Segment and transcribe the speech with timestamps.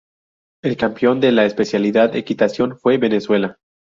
[0.63, 3.59] El campeón de la especialidad Equitación fue Venezuela.